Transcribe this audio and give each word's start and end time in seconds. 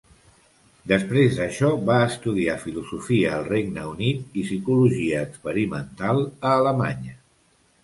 Després 0.91 1.35
d'això 1.39 1.69
va 1.89 1.97
estudiar 2.05 2.55
filosofia 2.63 3.35
al 3.37 3.45
Regne 3.51 3.85
Unit 3.93 4.41
i 4.43 4.47
psicologia 4.49 5.23
experimental 5.29 6.27
a 6.33 6.57
Alemanya. 6.65 7.17